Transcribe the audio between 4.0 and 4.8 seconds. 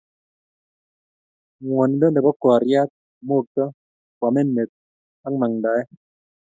koamin met